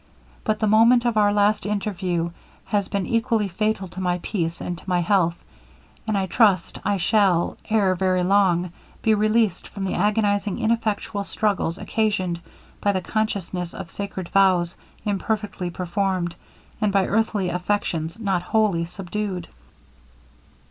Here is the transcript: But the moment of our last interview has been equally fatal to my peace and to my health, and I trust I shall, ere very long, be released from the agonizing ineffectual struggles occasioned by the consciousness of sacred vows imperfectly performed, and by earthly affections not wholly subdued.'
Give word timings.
But 0.43 0.57
the 0.59 0.65
moment 0.65 1.05
of 1.05 1.15
our 1.15 1.31
last 1.31 1.63
interview 1.63 2.31
has 2.65 2.87
been 2.87 3.05
equally 3.05 3.47
fatal 3.47 3.87
to 3.89 4.01
my 4.01 4.19
peace 4.23 4.59
and 4.59 4.75
to 4.79 4.89
my 4.89 5.01
health, 5.01 5.35
and 6.07 6.17
I 6.17 6.25
trust 6.25 6.79
I 6.83 6.97
shall, 6.97 7.55
ere 7.69 7.93
very 7.93 8.23
long, 8.23 8.71
be 9.03 9.13
released 9.13 9.67
from 9.67 9.83
the 9.83 9.93
agonizing 9.93 10.57
ineffectual 10.57 11.23
struggles 11.23 11.77
occasioned 11.77 12.41
by 12.81 12.93
the 12.93 13.01
consciousness 13.01 13.75
of 13.75 13.91
sacred 13.91 14.29
vows 14.29 14.75
imperfectly 15.05 15.69
performed, 15.69 16.35
and 16.81 16.91
by 16.91 17.05
earthly 17.05 17.49
affections 17.49 18.17
not 18.17 18.41
wholly 18.41 18.85
subdued.' 18.85 19.47